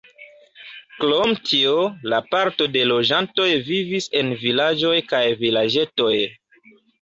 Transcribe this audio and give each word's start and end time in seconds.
Krom 1.01 1.33
tio, 1.49 1.73
la 2.13 2.19
parto 2.31 2.67
de 2.77 2.81
loĝantoj 2.93 3.47
vivis 3.69 4.09
en 4.23 4.33
vilaĝoj 4.47 4.95
kaj 5.13 5.21
vilaĝetoj. 5.45 6.17